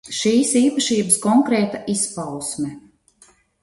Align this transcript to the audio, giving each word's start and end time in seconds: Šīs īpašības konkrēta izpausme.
Šīs 0.19 0.53
īpašības 0.61 1.19
konkrēta 1.27 1.85
izpausme. 1.97 2.77